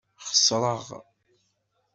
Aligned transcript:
Xesreɣ. 0.29 0.83